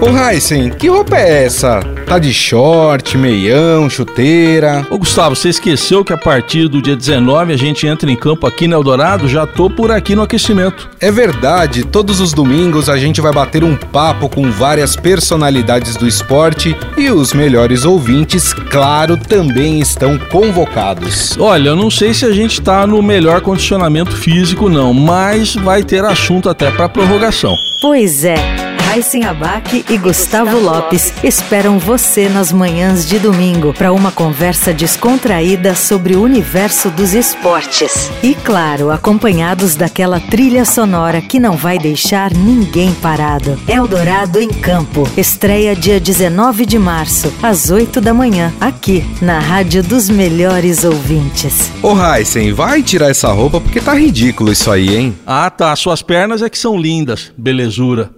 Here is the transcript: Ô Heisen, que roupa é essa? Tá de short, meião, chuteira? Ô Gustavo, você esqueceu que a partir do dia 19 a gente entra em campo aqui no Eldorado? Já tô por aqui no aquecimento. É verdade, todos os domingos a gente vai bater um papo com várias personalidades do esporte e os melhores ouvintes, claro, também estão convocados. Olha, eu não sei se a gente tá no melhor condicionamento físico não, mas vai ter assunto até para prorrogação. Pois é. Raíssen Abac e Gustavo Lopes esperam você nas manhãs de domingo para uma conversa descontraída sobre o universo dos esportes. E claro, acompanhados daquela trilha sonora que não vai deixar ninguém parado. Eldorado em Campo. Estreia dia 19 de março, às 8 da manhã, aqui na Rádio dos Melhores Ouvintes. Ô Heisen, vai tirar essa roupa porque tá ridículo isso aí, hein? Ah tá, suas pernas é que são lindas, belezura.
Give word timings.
Ô 0.00 0.16
Heisen, 0.16 0.70
que 0.70 0.88
roupa 0.88 1.16
é 1.16 1.44
essa? 1.44 1.80
Tá 2.06 2.20
de 2.20 2.32
short, 2.32 3.18
meião, 3.18 3.90
chuteira? 3.90 4.86
Ô 4.88 4.96
Gustavo, 4.96 5.34
você 5.34 5.48
esqueceu 5.48 6.04
que 6.04 6.12
a 6.12 6.16
partir 6.16 6.68
do 6.68 6.80
dia 6.80 6.94
19 6.94 7.52
a 7.52 7.56
gente 7.56 7.84
entra 7.84 8.08
em 8.08 8.14
campo 8.14 8.46
aqui 8.46 8.68
no 8.68 8.76
Eldorado? 8.76 9.26
Já 9.26 9.44
tô 9.44 9.68
por 9.68 9.90
aqui 9.90 10.14
no 10.14 10.22
aquecimento. 10.22 10.88
É 11.00 11.10
verdade, 11.10 11.84
todos 11.84 12.20
os 12.20 12.32
domingos 12.32 12.88
a 12.88 12.96
gente 12.96 13.20
vai 13.20 13.32
bater 13.32 13.64
um 13.64 13.74
papo 13.74 14.28
com 14.28 14.50
várias 14.52 14.94
personalidades 14.94 15.96
do 15.96 16.06
esporte 16.06 16.76
e 16.96 17.10
os 17.10 17.32
melhores 17.32 17.84
ouvintes, 17.84 18.52
claro, 18.52 19.16
também 19.16 19.80
estão 19.80 20.16
convocados. 20.16 21.36
Olha, 21.38 21.70
eu 21.70 21.76
não 21.76 21.90
sei 21.90 22.14
se 22.14 22.24
a 22.24 22.32
gente 22.32 22.62
tá 22.62 22.86
no 22.86 23.02
melhor 23.02 23.40
condicionamento 23.40 24.16
físico 24.16 24.68
não, 24.68 24.94
mas 24.94 25.56
vai 25.56 25.82
ter 25.82 26.04
assunto 26.04 26.48
até 26.48 26.70
para 26.70 26.88
prorrogação. 26.88 27.54
Pois 27.82 28.24
é. 28.24 28.67
Raíssen 28.88 29.26
Abac 29.26 29.84
e 29.86 29.98
Gustavo 29.98 30.58
Lopes 30.58 31.12
esperam 31.22 31.78
você 31.78 32.26
nas 32.26 32.50
manhãs 32.50 33.06
de 33.06 33.18
domingo 33.18 33.74
para 33.74 33.92
uma 33.92 34.10
conversa 34.10 34.72
descontraída 34.72 35.74
sobre 35.74 36.16
o 36.16 36.22
universo 36.22 36.88
dos 36.88 37.12
esportes. 37.12 38.10
E 38.22 38.34
claro, 38.34 38.90
acompanhados 38.90 39.76
daquela 39.76 40.18
trilha 40.18 40.64
sonora 40.64 41.20
que 41.20 41.38
não 41.38 41.54
vai 41.54 41.78
deixar 41.78 42.32
ninguém 42.32 42.94
parado. 42.94 43.60
Eldorado 43.68 44.40
em 44.40 44.48
Campo. 44.48 45.06
Estreia 45.18 45.76
dia 45.76 46.00
19 46.00 46.64
de 46.64 46.78
março, 46.78 47.30
às 47.42 47.68
8 47.68 48.00
da 48.00 48.14
manhã, 48.14 48.54
aqui 48.58 49.04
na 49.20 49.38
Rádio 49.38 49.82
dos 49.82 50.08
Melhores 50.08 50.82
Ouvintes. 50.82 51.70
Ô 51.82 51.92
Heisen, 51.94 52.54
vai 52.54 52.82
tirar 52.82 53.10
essa 53.10 53.30
roupa 53.30 53.60
porque 53.60 53.82
tá 53.82 53.92
ridículo 53.92 54.50
isso 54.50 54.70
aí, 54.70 54.96
hein? 54.96 55.14
Ah 55.26 55.50
tá, 55.50 55.76
suas 55.76 56.00
pernas 56.00 56.40
é 56.40 56.48
que 56.48 56.58
são 56.58 56.74
lindas, 56.74 57.30
belezura. 57.36 58.16